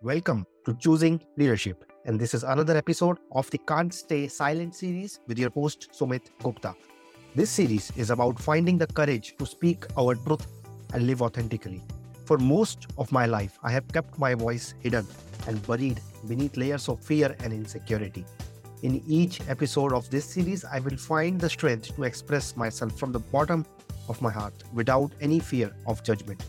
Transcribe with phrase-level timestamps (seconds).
[0.00, 1.84] Welcome to Choosing Leadership.
[2.04, 6.22] And this is another episode of the Can't Stay Silent series with your host, Sumit
[6.40, 6.76] Gupta.
[7.34, 10.46] This series is about finding the courage to speak our truth
[10.94, 11.82] and live authentically.
[12.26, 15.04] For most of my life, I have kept my voice hidden
[15.48, 18.24] and buried beneath layers of fear and insecurity.
[18.84, 23.10] In each episode of this series, I will find the strength to express myself from
[23.10, 23.66] the bottom
[24.08, 26.44] of my heart without any fear of judgment.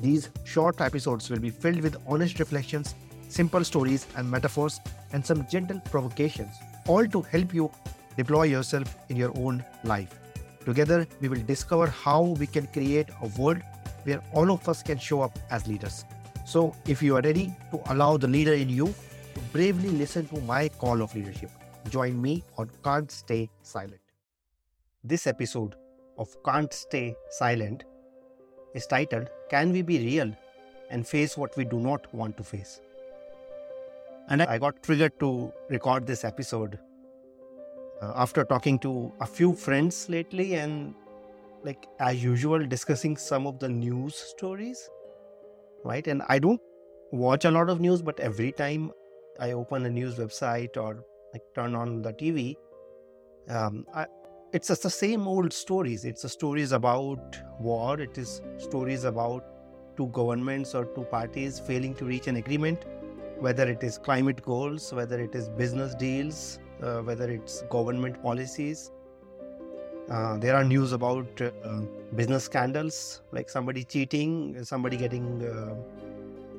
[0.00, 2.94] These short episodes will be filled with honest reflections,
[3.28, 4.80] simple stories and metaphors,
[5.12, 6.54] and some gentle provocations,
[6.86, 7.70] all to help you
[8.16, 10.18] deploy yourself in your own life.
[10.64, 13.60] Together, we will discover how we can create a world
[14.04, 16.04] where all of us can show up as leaders.
[16.46, 18.94] So, if you are ready to allow the leader in you
[19.34, 21.50] to bravely listen to my call of leadership,
[21.88, 24.00] join me on Can't Stay Silent.
[25.02, 25.74] This episode
[26.18, 27.84] of Can't Stay Silent
[28.74, 30.32] is titled Can We Be Real
[30.90, 32.80] and Face What We Do Not Want to Face?
[34.28, 36.78] And I got triggered to record this episode
[38.00, 40.94] uh, after talking to a few friends lately and,
[41.62, 44.88] like, as usual, discussing some of the news stories.
[45.84, 46.06] Right.
[46.06, 46.60] And I don't
[47.12, 48.92] watch a lot of news, but every time
[49.38, 52.56] I open a news website or like turn on the TV,
[53.48, 54.06] um, I,
[54.54, 56.04] it's just the same old stories.
[56.04, 58.00] It's stories about war.
[58.00, 59.44] It is stories about
[59.96, 62.84] two governments or two parties failing to reach an agreement,
[63.40, 68.92] whether it is climate goals, whether it is business deals, uh, whether it's government policies.
[70.08, 71.80] Uh, there are news about uh,
[72.14, 75.74] business scandals, like somebody cheating, somebody getting uh,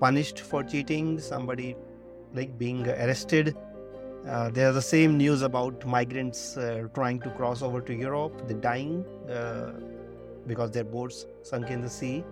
[0.02, 1.78] punished for cheating, somebody
[2.34, 3.56] like being arrested
[4.28, 8.58] uh, there's the same news about migrants uh, trying to cross over to Europe, they're
[8.58, 9.72] dying uh,
[10.48, 12.24] because their boats sunk in the sea.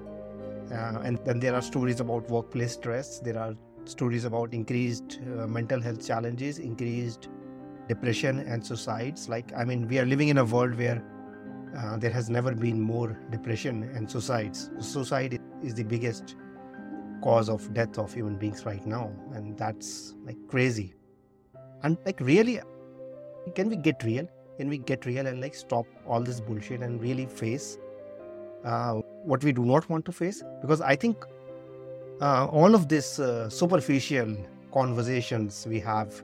[0.71, 3.55] Uh, and then there are stories about workplace stress, there are
[3.85, 7.29] stories about increased uh, mental health challenges, increased
[7.87, 9.29] depression and suicides.
[9.29, 11.03] Like, I mean, we are living in a world where
[11.77, 14.71] uh, there has never been more depression and suicides.
[14.79, 16.37] Suicide is the biggest
[17.21, 20.95] cause of death of human beings right now, and that's like crazy
[21.83, 22.59] and like really
[23.55, 24.27] can we get real?
[24.57, 27.77] Can we get real and like stop all this bullshit and really face
[28.63, 28.93] uh,
[29.25, 30.43] what we do not want to face?
[30.61, 31.25] Because i think
[32.21, 34.37] uh, all of this uh, superficial
[34.73, 36.23] conversations we have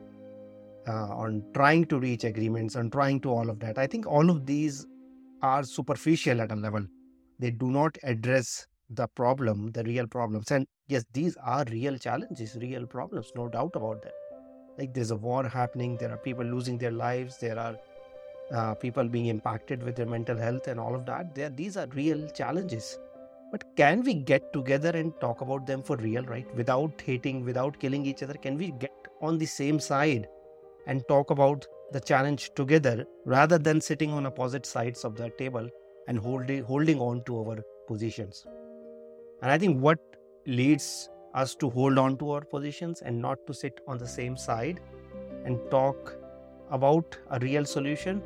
[0.88, 4.30] uh, on trying to reach agreements and trying to all of that i think all
[4.30, 4.88] of these
[5.42, 6.86] are superficial at a level.
[7.40, 10.52] They do not address the problem the real problems.
[10.52, 14.14] And yes these are real challenges real problems no doubt about that
[14.80, 17.76] like there's a war happening there are people losing their lives there are
[18.52, 21.36] uh, people being impacted with their mental health and all of that.
[21.36, 22.98] There these are real challenges.
[23.52, 26.48] But can we get together and talk about them for real right?
[26.56, 30.28] Without hating without killing each other can we get on the same side
[30.88, 35.68] and talk about the challenge together rather than sitting on opposite sides of the table
[36.08, 38.46] and holding holding on to our positions?
[39.42, 40.00] And i think what
[40.46, 44.36] leads us to hold on to our positions and not to sit on the same
[44.36, 44.80] side
[45.46, 46.16] and talk
[46.72, 48.22] about a real solution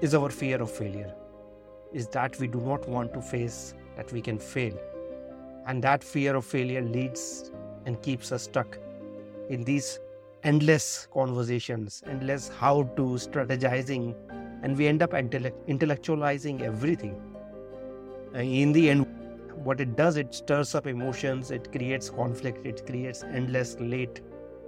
[0.00, 1.14] is our fear of failure
[1.92, 4.76] is that we do not want to face that we can fail.
[5.66, 7.52] And that fear of failure leads
[7.86, 8.78] and keeps us stuck
[9.48, 10.00] in these
[10.44, 14.14] endless conversations endless how to strategizing
[14.62, 17.20] and we end up intellectualizing everything.
[18.34, 19.06] In the end
[19.64, 24.20] what it does, it stirs up emotions, it creates conflict, it creates endless late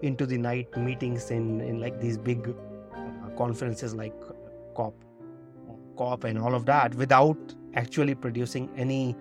[0.03, 4.15] into the night meetings in, in like these big uh, conferences like
[4.75, 4.94] COP,
[5.97, 7.38] COP, and all of that without
[7.75, 9.16] actually producing any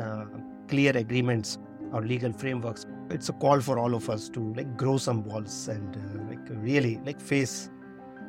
[0.00, 0.24] uh,
[0.68, 1.58] clear agreements
[1.92, 2.86] or legal frameworks.
[3.10, 6.46] It's a call for all of us to like grow some balls and uh, like
[6.62, 7.70] really like face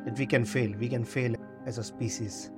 [0.05, 0.71] that we can fail.
[0.77, 2.51] We can fail as a species,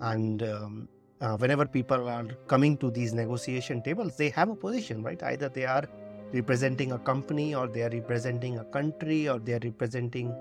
[0.00, 0.88] and um,
[1.20, 5.22] uh, whenever people are coming to these negotiation tables, they have a position, right?
[5.22, 5.84] Either they are
[6.32, 10.34] representing a company, or they are representing a country, or they are representing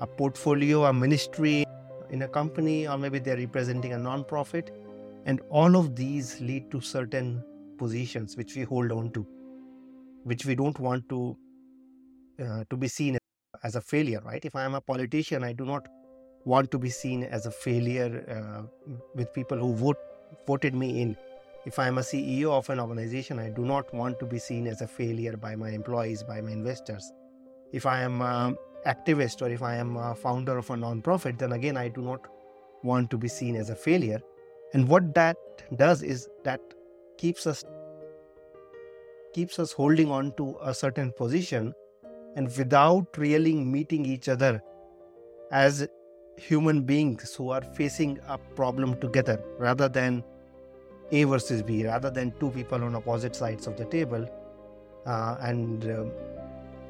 [0.00, 1.64] a portfolio, a ministry
[2.10, 4.70] in a company, or maybe they're representing a non-profit.
[5.26, 7.42] And all of these lead to certain
[7.78, 9.26] positions which we hold on to,
[10.22, 11.36] which we don't want to
[12.42, 13.18] uh, to be seen
[13.62, 14.44] as a failure, right?
[14.44, 15.86] If I am a politician, I do not
[16.44, 18.62] want to be seen as a failure uh,
[19.14, 19.96] with people who vote
[20.46, 21.16] voted me in.
[21.66, 24.66] If I am a CEO of an organization, I do not want to be seen
[24.66, 27.10] as a failure by my employees, by my investors.
[27.72, 31.52] If I am an activist or if I am a founder of a nonprofit, then
[31.52, 32.20] again, I do not
[32.82, 34.20] want to be seen as a failure.
[34.74, 35.36] And what that
[35.76, 36.60] does is that
[37.16, 37.64] keeps us
[39.32, 41.74] keeps us holding on to a certain position
[42.36, 44.62] and without really meeting each other
[45.50, 45.88] as
[46.36, 50.24] human beings who are facing a problem together rather than
[51.12, 54.28] A versus B, rather than two people on opposite sides of the table.
[55.06, 56.12] Uh, and um,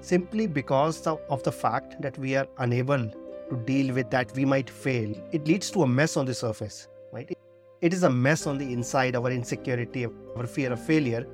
[0.00, 3.10] simply because of, of the fact that we are unable
[3.50, 5.14] to deal with that, we might fail.
[5.32, 7.36] It leads to a mess on the surface, right?
[7.80, 10.06] It is a mess on the inside, our insecurity,
[10.36, 11.26] our fear of failure.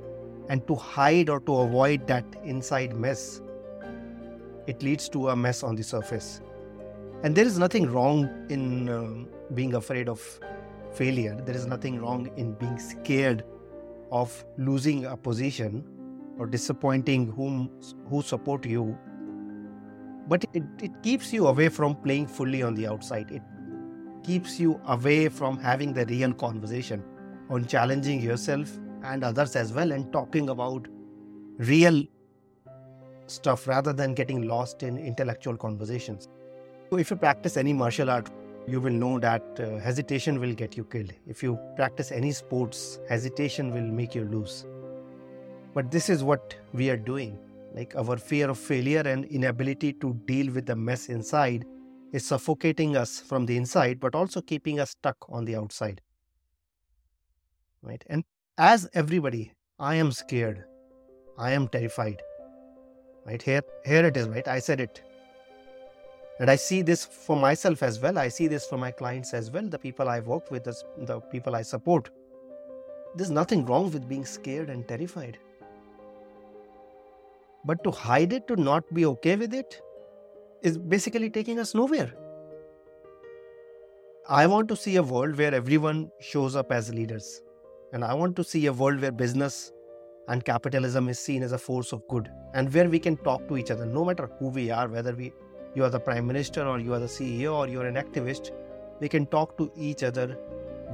[0.49, 3.41] And to hide or to avoid that inside mess,
[4.67, 6.41] it leads to a mess on the surface.
[7.23, 10.21] And there is nothing wrong in um, being afraid of
[10.93, 11.39] failure.
[11.45, 13.45] There is nothing wrong in being scared
[14.11, 15.85] of losing a position
[16.39, 17.71] or disappointing whom
[18.09, 18.97] who support you.
[20.29, 23.31] But it, it keeps you away from playing fully on the outside.
[23.31, 23.43] It
[24.25, 27.05] keeps you away from having the real conversation
[27.51, 30.89] on challenging yourself and others as well and talking about
[31.59, 32.03] real
[33.27, 36.29] stuff rather than getting lost in intellectual conversations.
[36.91, 38.29] So if you practice any martial art,
[38.67, 41.13] you will know that uh, hesitation will get you killed.
[41.29, 44.67] If you practice any sports, hesitation will make you lose.
[45.73, 47.39] But this is what we are doing.
[47.75, 51.65] Like our fear of failure and inability to deal with the mess inside
[52.13, 56.01] is suffocating us from the inside, but also keeping us stuck on the outside.
[57.83, 58.03] Right?
[58.09, 58.25] And
[58.59, 60.65] as everybody, I am scared.
[61.39, 62.21] I am terrified.
[63.25, 63.41] Right?
[63.41, 64.49] Here, here it is, right?
[64.49, 65.03] I said it
[66.41, 68.19] and I see this for myself as well.
[68.19, 71.55] I see this for my clients as well, the people I work with, the people
[71.55, 72.09] I support.
[73.15, 75.39] There's nothing wrong with being scared and terrified.
[77.67, 79.83] But to hide it, to not be okay with it,
[80.63, 82.15] is basically taking us nowhere.
[84.27, 87.43] I want to see a world where everyone shows up as leaders.
[87.93, 89.73] And I want to see a world where business
[90.29, 93.59] and capitalism is seen as a force of good and where we can talk to
[93.59, 95.33] each other, no matter who we are, whether we
[95.75, 98.51] you are the prime minister or you are the CEO or you are an activist,
[99.01, 100.37] we can talk to each other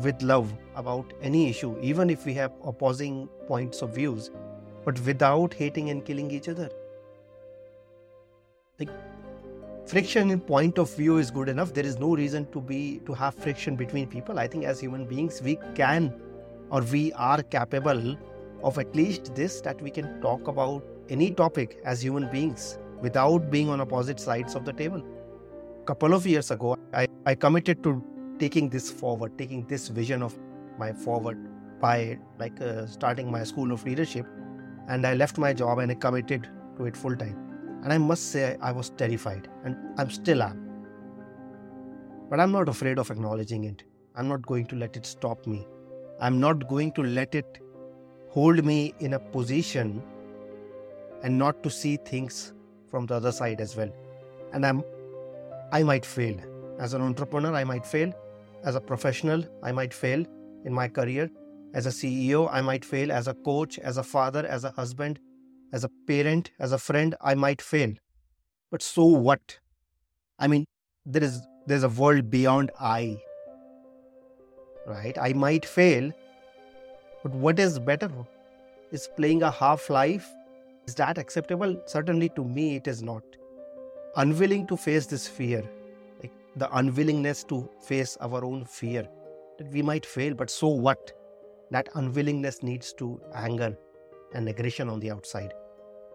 [0.03, 4.31] with love about any issue, even if we have opposing points of views,
[4.85, 6.69] but without hating and killing each other.
[8.79, 8.91] Like
[9.87, 11.73] friction in point of view is good enough.
[11.73, 14.39] There is no reason to be to have friction between people.
[14.39, 16.13] I think as human beings we can
[16.71, 18.17] or we are capable
[18.63, 23.51] of at least this that we can talk about any topic as human beings without
[23.51, 25.03] being on opposite sides of the table.
[25.83, 28.03] A couple of years ago, I, I committed to
[28.39, 30.39] taking this forward, taking this vision of
[30.79, 31.39] my forward
[31.81, 34.27] by like uh, starting my school of leadership,
[34.89, 37.39] and I left my job and I committed to it full time.
[37.83, 40.63] And I must say, I was terrified, and I'm still am.
[42.29, 43.85] But I'm not afraid of acknowledging it.
[44.17, 45.67] I'm not going to let it stop me.
[46.21, 47.61] I'm not going to let it
[48.31, 50.03] hold me in a position
[51.23, 52.55] and not to see things
[52.97, 53.91] from the other side as well.
[54.55, 54.83] And I'm
[55.79, 56.37] I might fail.
[56.85, 58.13] As an entrepreneur, I might fail.
[58.65, 60.25] As a professional, I might fail
[60.65, 61.29] in my career.
[61.75, 63.13] As a CEO, I might fail.
[63.13, 65.19] As a coach, as a father, as a husband,
[65.75, 67.93] as a parent, as a friend, I might fail.
[68.71, 69.59] But so what?
[70.39, 70.65] I mean,
[71.05, 73.03] there is there's a world beyond I.
[74.87, 75.19] Right?
[75.29, 76.11] I might fail,
[77.23, 78.11] but what is better?
[78.91, 80.33] Is playing a half life
[80.87, 81.83] is that acceptable?
[81.87, 83.23] Certainly to me, it is not.
[84.17, 85.63] Unwilling to face this fear,
[86.23, 89.09] like the unwillingness to face our own fear
[89.59, 91.13] that we might fail, but so what?
[91.71, 93.77] That unwillingness needs to anger
[94.35, 95.53] and aggression on the outside.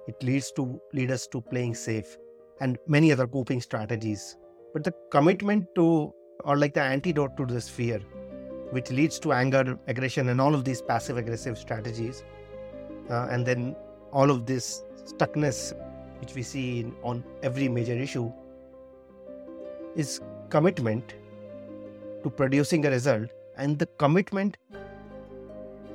[0.07, 2.17] It leads to lead us to playing safe
[2.61, 4.37] and many other coping strategies.
[4.73, 7.99] But the commitment to or like the antidote to this fear,
[8.71, 12.23] which leads to anger, aggression, and all of these passive aggressive strategies,
[13.09, 13.75] uh, and then
[14.11, 15.73] all of this stuckness
[16.19, 18.31] which we see in, on every major issue
[19.95, 21.15] is commitment
[22.23, 23.29] to producing a result.
[23.57, 24.57] And the commitment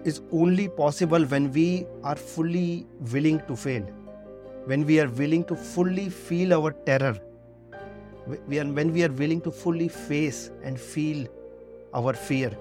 [0.05, 3.83] is only possible when we are fully willing to fail.
[4.65, 7.17] When we are willing to fully feel our terror.
[8.49, 11.27] We are, when we are willing to fully face and feel
[11.95, 12.57] our fear.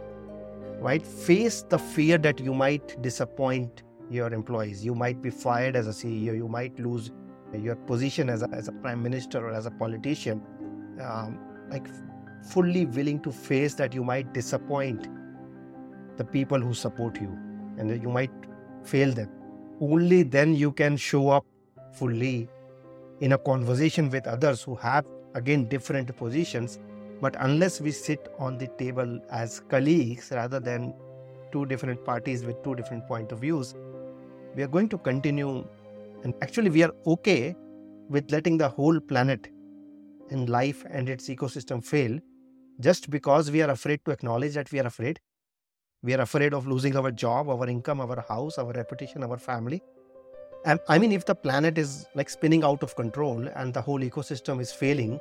[0.80, 1.06] Right?
[1.06, 4.86] Face the fear that you might disappoint your employees.
[4.86, 7.12] You might be fired as a CEO, you might lose
[7.54, 10.42] your position as a, as a prime minister or as a politician.
[11.02, 11.88] Um, like
[12.44, 15.08] fully willing to face that you might disappoint
[16.18, 17.30] the people who support you
[17.78, 18.32] and you might
[18.84, 19.30] fail them.
[19.82, 21.46] Only then you can show up
[21.94, 22.48] fully
[23.20, 26.80] in a conversation with others who have again different positions.
[27.22, 30.94] But unless we sit on the table as colleagues rather than
[31.52, 33.76] two different parties with two different point of views,
[34.56, 35.68] we are going to continue.
[36.24, 37.56] And actually, we are okay
[38.10, 39.50] with letting the whole planet
[40.32, 42.20] and life and its ecosystem fail
[42.80, 45.20] just because we are afraid to acknowledge that we are afraid.
[46.04, 49.82] We are afraid of losing our job, our income, our house, our reputation, our family.
[50.66, 54.00] And I mean, if the planet is like spinning out of control and the whole
[54.00, 55.20] ecosystem is failing,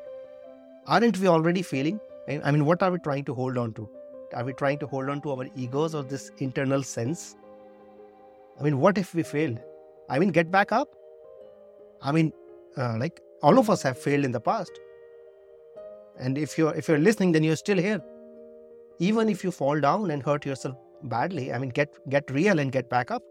[0.86, 2.00] aren't we already failing?
[2.28, 3.88] I mean, what are we trying to hold on to?
[4.34, 7.36] Are we trying to hold on to our egos or this internal sense?
[8.58, 9.56] I mean, what if we fail?
[10.08, 10.88] I mean, get back up.
[12.02, 12.32] I mean,
[12.76, 14.70] uh, like all of us have failed in the past.
[16.18, 18.00] And if you're if you're listening, then you're still here.
[18.98, 22.70] Even if you fall down and hurt yourself badly, I mean, get get real and
[22.70, 23.22] get back up.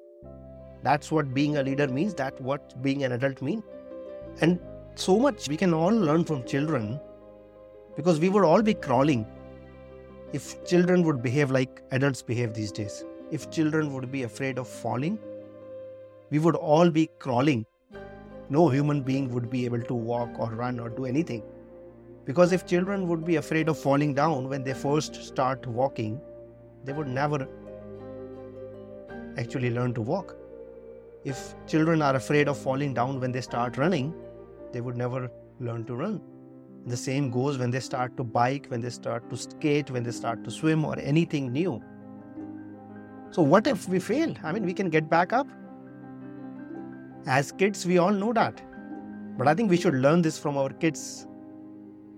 [0.84, 2.14] That's what being a leader means.
[2.14, 3.64] That's what being an adult means.
[4.42, 4.60] And
[4.96, 7.00] so much we can all learn from children
[7.96, 9.26] because we would all be crawling
[10.34, 13.06] if children would behave like adults behave these days.
[13.36, 15.18] If children would be afraid of falling,
[16.30, 17.66] we would all be crawling.
[18.50, 21.42] No human being would be able to walk or run or do anything.
[22.26, 26.22] Because if children would be afraid of falling down when they first start walking,
[26.84, 27.48] they would never
[29.38, 30.36] actually learn to walk.
[31.24, 34.14] If children are afraid of falling down when they start running,
[34.74, 36.22] they would never learn to run.
[36.86, 40.12] The same goes when they start to bike, when they start to skate, when they
[40.12, 41.82] start to swim, or anything new.
[43.34, 44.36] So, what if we fail?
[44.44, 45.48] I mean, we can get back up.
[47.26, 48.62] As kids, we all know that.
[49.40, 51.26] But I think we should learn this from our kids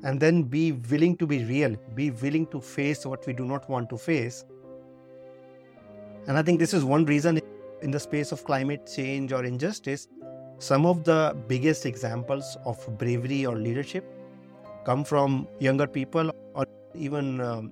[0.03, 3.69] and then be willing to be real, be willing to face what we do not
[3.69, 4.43] want to face.
[6.27, 7.39] And I think this is one reason
[7.81, 10.09] in the space of climate change or injustice,
[10.57, 14.05] some of the biggest examples of bravery or leadership
[14.85, 17.71] come from younger people or even um,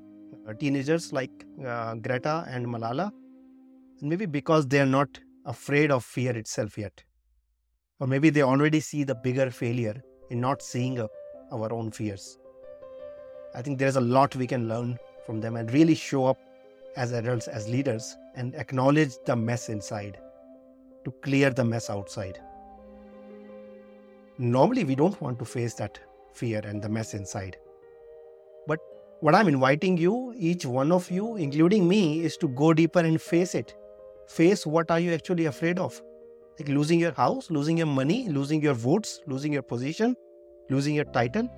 [0.59, 3.12] teenagers like uh, Greta and Malala.
[4.05, 7.01] Maybe because they are not afraid of fear itself yet.
[8.01, 9.95] Or maybe they already see the bigger failure
[10.29, 11.07] in not seeing a,
[11.53, 12.38] our own fears.
[13.55, 16.38] I think there's a lot we can learn from them and really show up
[16.98, 20.17] as adults, as leaders, and acknowledge the mess inside
[21.05, 22.41] to clear the mess outside.
[24.38, 25.98] Normally, we don't want to face that
[26.33, 27.55] fear and the mess inside.
[28.67, 28.79] But
[29.22, 33.22] what I'm inviting you, each one of you, including me, is to go deeper and
[33.22, 33.74] face it.
[34.27, 36.01] Face what are you actually afraid of?
[36.59, 40.15] Like losing your house, losing your money, losing your votes, losing your position,
[40.69, 41.49] losing your title.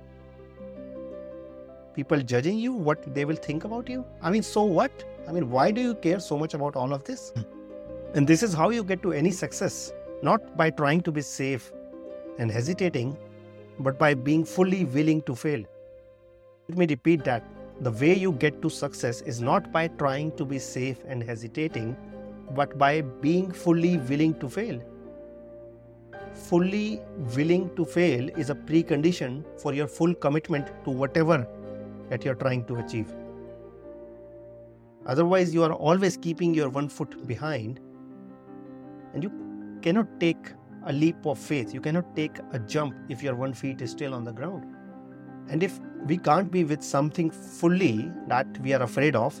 [1.94, 4.04] People judging you, what they will think about you.
[4.20, 5.04] I mean, so what?
[5.28, 7.32] I mean, why do you care so much about all of this?
[7.34, 7.42] Hmm.
[8.14, 9.92] And this is how you get to any success,
[10.22, 11.72] not by trying to be safe
[12.38, 13.16] and hesitating,
[13.78, 15.62] but by being fully willing to fail.
[16.68, 17.44] Let me repeat that.
[17.80, 21.96] The way you get to success is not by trying to be safe and hesitating,
[22.54, 24.80] but by being fully willing to fail.
[26.34, 27.00] Fully
[27.34, 31.46] willing to fail is a precondition for your full commitment to whatever
[32.10, 33.12] that you're trying to achieve.
[35.06, 37.80] Otherwise, you are always keeping your one foot behind
[39.14, 39.30] and you
[39.82, 40.52] cannot take
[40.86, 41.72] a leap of faith.
[41.72, 44.64] You cannot take a jump if your one feet is still on the ground.
[45.48, 49.40] And if we can't be with something fully that we are afraid of,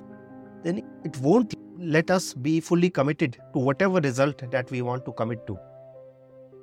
[0.62, 5.12] then it won't let us be fully committed to whatever result that we want to
[5.12, 5.58] commit to.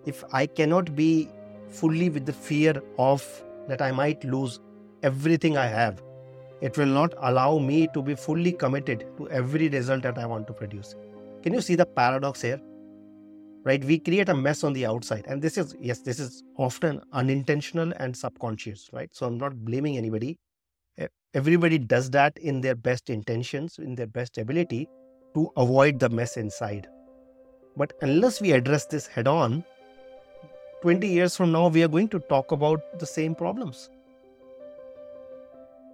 [0.06, 1.30] If I cannot be
[1.70, 3.26] fully with the fear of
[3.68, 4.60] that I might lose
[5.02, 6.02] everything I have,
[6.62, 10.48] it will not allow me to be fully committed to every result that I want
[10.48, 10.96] to produce.
[11.42, 12.62] Can you see the paradox here?
[13.66, 17.02] right we create a mess on the outside and this is yes this is often
[17.14, 20.38] unintentional and subconscious right so i'm not blaming anybody
[21.34, 24.88] everybody does that in their best intentions in their best ability
[25.34, 26.88] to avoid the mess inside
[27.76, 29.64] but unless we address this head on
[30.82, 33.90] 20 years from now we are going to talk about the same problems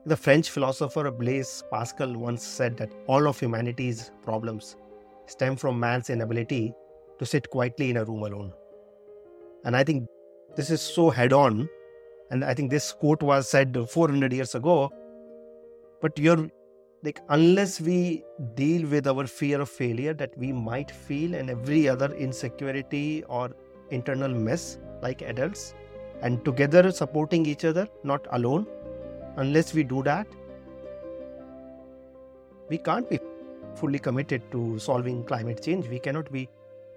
[0.06, 4.76] the french philosopher blaise pascal once said that all of humanity's problems
[5.30, 6.74] stem from man's inability
[7.20, 8.54] to sit quietly in a room alone.
[9.66, 10.08] And I think
[10.56, 11.70] this is so head on.
[12.32, 14.92] And I think this quote was said 400 years ago.
[16.02, 16.50] But you're
[17.04, 18.24] like, unless we
[18.56, 23.52] deal with our fear of failure that we might feel and every other insecurity or
[23.90, 25.74] internal mess like adults,
[26.22, 28.68] and together supporting each other, not alone,
[29.38, 30.28] unless we do that,
[32.68, 33.20] we can't be
[33.76, 35.88] fully committed to solving climate change.
[35.88, 36.50] We cannot be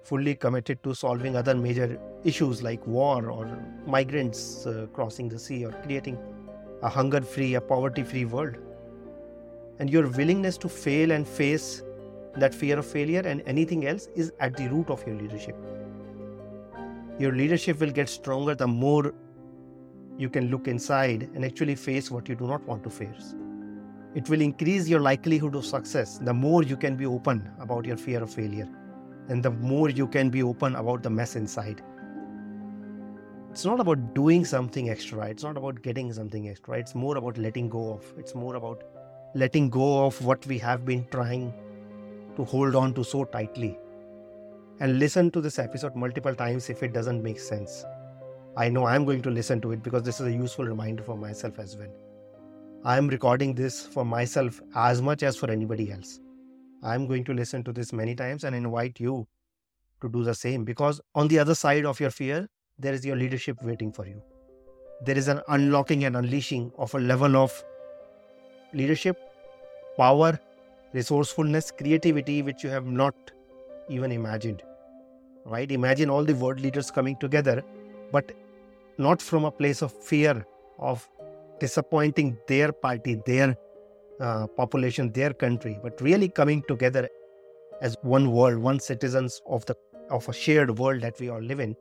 [0.03, 3.57] fully committed to solving other major issues like war or
[3.87, 6.17] migrants uh, crossing the sea or creating
[6.81, 8.57] a hunger free, a poverty free world.
[9.83, 11.83] And your willingness to fail and face
[12.37, 15.57] that fear of failure and anything else is at the root of your leadership.
[17.19, 19.13] Your leadership will get stronger the more
[20.17, 23.35] you can look inside and actually face what you do not want to face.
[24.15, 27.97] It will increase your likelihood of success the more you can be open about your
[27.97, 28.69] fear of failure
[29.27, 31.83] and the more you can be open about the mess inside.
[33.51, 37.37] It's not about doing something extra, it's not about getting something extra, it's more about
[37.37, 38.13] letting go of.
[38.17, 38.83] It's more about
[39.35, 41.53] letting go of what we have been trying
[42.35, 43.77] to hold on to so tightly.
[44.79, 47.85] And listen to this episode multiple times if it doesn't make sense.
[48.55, 51.17] I know I'm going to listen to it because this is a useful reminder for
[51.17, 51.91] myself as well.
[52.85, 56.19] I'm recording this for myself as much as for anybody else.
[56.83, 59.25] I'm going to listen to this many times and invite you
[60.01, 63.15] to do the same because on the other side of your fear, there is your
[63.15, 64.21] leadership waiting for you.
[65.05, 67.63] There is an unlocking and unleashing of a level of
[68.73, 69.17] leadership,
[69.97, 70.39] power,
[70.93, 73.15] resourcefulness, creativity, which you have not
[73.89, 74.63] even imagined.
[75.45, 75.71] Right?
[75.71, 77.63] Imagine all the world leaders coming together,
[78.11, 78.31] but
[78.97, 80.45] not from a place of fear
[80.79, 81.07] of
[81.59, 83.55] disappointing their party, their
[84.19, 87.09] uh, population, their country, but really coming together
[87.81, 89.75] as one world, one citizens of the
[90.09, 91.75] of a shared world that we all live in.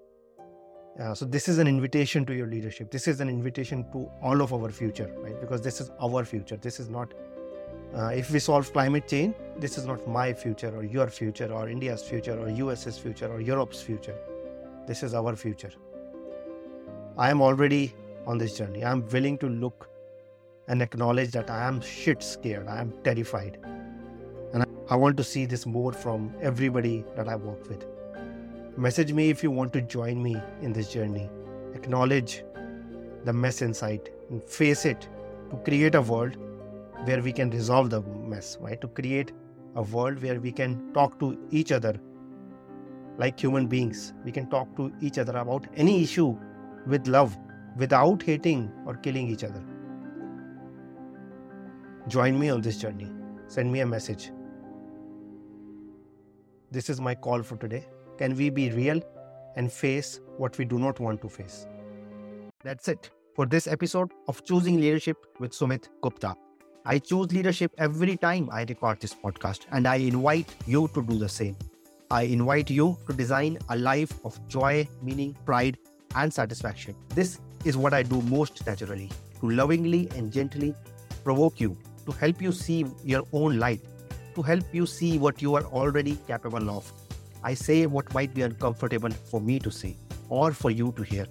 [1.00, 2.90] Uh, so this is an invitation to your leadership.
[2.90, 5.40] This is an invitation to all of our future, right?
[5.40, 6.56] Because this is our future.
[6.56, 7.14] This is not
[7.94, 11.68] uh, if we solve climate change, this is not my future or your future or
[11.68, 14.16] India's future or US's future or Europe's future.
[14.86, 15.70] This is our future.
[17.18, 17.94] I am already
[18.26, 18.82] on this journey.
[18.82, 19.90] I am willing to look
[20.68, 22.66] and acknowledge that I am shit scared.
[22.66, 23.58] I am terrified.
[24.54, 27.84] And I want to see this more from everybody that I work with.
[28.78, 31.28] Message me if you want to join me in this journey.
[31.74, 32.42] Acknowledge
[33.24, 35.08] the mess inside and face it
[35.50, 36.36] to create a world
[37.04, 38.80] where we can resolve the mess, right?
[38.80, 39.32] To create
[39.74, 42.00] a world where we can talk to each other
[43.18, 44.14] like human beings.
[44.24, 46.34] We can talk to each other about any issue
[46.86, 47.36] with love
[47.76, 49.62] without hating or killing each other.
[52.08, 53.12] Join me on this journey.
[53.48, 54.32] Send me a message.
[56.70, 57.86] This is my call for today.
[58.18, 59.00] Can we be real
[59.56, 61.66] and face what we do not want to face?
[62.62, 66.34] That's it for this episode of Choosing Leadership with Sumit Gupta.
[66.84, 71.18] I choose leadership every time I record this podcast, and I invite you to do
[71.18, 71.56] the same.
[72.10, 75.78] I invite you to design a life of joy, meaning, pride,
[76.14, 76.94] and satisfaction.
[77.14, 80.74] This is what I do most naturally to lovingly and gently
[81.24, 83.80] provoke you, to help you see your own light,
[84.34, 86.92] to help you see what you are already capable of.
[87.42, 89.96] I say what might be uncomfortable for me to say
[90.28, 91.26] or for you to hear.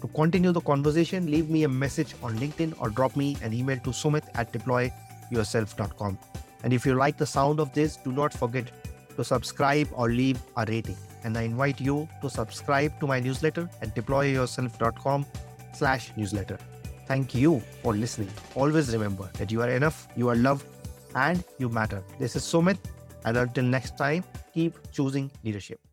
[0.00, 3.78] To continue the conversation, leave me a message on LinkedIn or drop me an email
[3.78, 6.18] to sumit at deployyourself.com.
[6.62, 8.70] And if you like the sound of this, do not forget
[9.16, 10.96] to subscribe or leave a rating.
[11.24, 15.26] And I invite you to subscribe to my newsletter at deployyourself.com
[15.72, 16.58] slash newsletter.
[17.06, 18.30] Thank you for listening.
[18.54, 20.66] Always remember that you are enough, you are loved,
[21.14, 22.02] and you matter.
[22.18, 22.78] This is Sumit.
[23.26, 25.85] And until next time, keep choosing leadership.